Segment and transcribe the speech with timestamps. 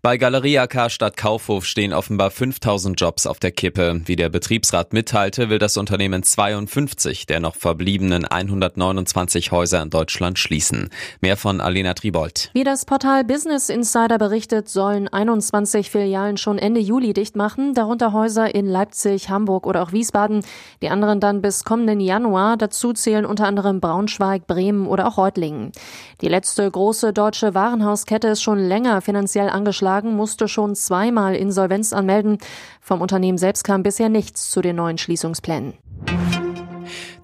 [0.00, 4.00] Bei Galeria Karstadt Kaufhof stehen offenbar 5000 Jobs auf der Kippe.
[4.04, 10.38] Wie der Betriebsrat mitteilte, will das Unternehmen 52 der noch verbliebenen 129 Häuser in Deutschland
[10.38, 10.90] schließen.
[11.20, 12.50] Mehr von Alena Tribold.
[12.52, 18.12] Wie das Portal Business Insider berichtet, sollen 21 Filialen schon Ende Juli dicht machen, darunter
[18.12, 20.44] Häuser in Leipzig, Hamburg oder auch Wiesbaden.
[20.80, 22.56] Die anderen dann bis kommenden Januar.
[22.56, 25.72] Dazu zählen unter anderem Braunschweig, Bremen oder auch Reutlingen.
[26.20, 31.92] Die letzte große deutsche Warenhauskette ist schon länger finanziell angeschlossen angeschlagen, musste schon zweimal Insolvenz
[31.92, 32.38] anmelden.
[32.80, 35.74] Vom Unternehmen selbst kam bisher nichts zu den neuen Schließungsplänen.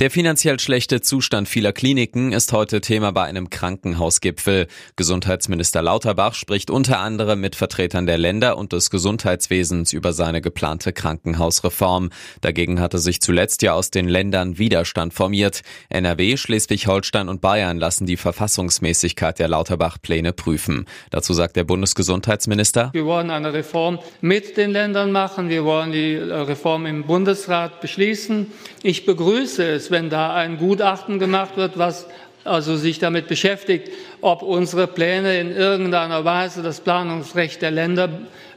[0.00, 4.66] Der finanziell schlechte Zustand vieler Kliniken ist heute Thema bei einem Krankenhausgipfel.
[4.96, 10.92] Gesundheitsminister Lauterbach spricht unter anderem mit Vertretern der Länder und des Gesundheitswesens über seine geplante
[10.92, 12.10] Krankenhausreform.
[12.40, 15.62] Dagegen hatte sich zuletzt ja aus den Ländern Widerstand formiert.
[15.90, 20.86] NRW, Schleswig-Holstein und Bayern lassen die Verfassungsmäßigkeit der Lauterbach-Pläne prüfen.
[21.10, 22.90] Dazu sagt der Bundesgesundheitsminister.
[22.92, 25.50] Wir wollen eine Reform mit den Ländern machen.
[25.50, 28.48] Wir wollen die Reform im Bundesrat beschließen.
[28.82, 32.06] Ich begrüße es, ist, wenn da ein Gutachten gemacht wird, was
[32.44, 33.90] also sich damit beschäftigt,
[34.20, 38.08] ob unsere Pläne in irgendeiner Weise das Planungsrecht der Länder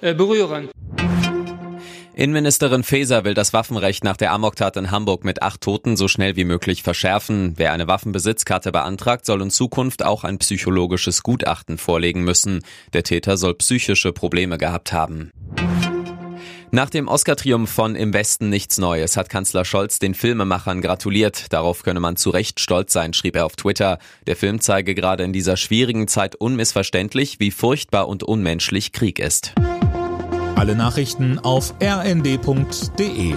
[0.00, 0.68] äh, berühren.
[2.14, 6.36] Innenministerin Faeser will das Waffenrecht nach der Amoktat in Hamburg mit acht Toten so schnell
[6.36, 7.54] wie möglich verschärfen.
[7.56, 12.62] Wer eine Waffenbesitzkarte beantragt, soll in Zukunft auch ein psychologisches Gutachten vorlegen müssen.
[12.94, 15.30] Der Täter soll psychische Probleme gehabt haben.
[16.72, 21.52] Nach dem Oscar-Triumph von Im Westen nichts Neues hat Kanzler Scholz den Filmemachern gratuliert.
[21.52, 23.98] Darauf könne man zu Recht stolz sein, schrieb er auf Twitter.
[24.26, 29.52] Der Film zeige gerade in dieser schwierigen Zeit unmissverständlich, wie furchtbar und unmenschlich Krieg ist.
[30.56, 33.34] Alle Nachrichten auf rnd.de